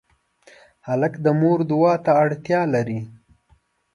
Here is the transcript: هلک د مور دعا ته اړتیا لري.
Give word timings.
هلک 0.87 1.13
د 1.25 1.27
مور 1.39 1.59
دعا 1.69 1.93
ته 2.05 2.11
اړتیا 2.23 2.61
لري. 2.73 2.99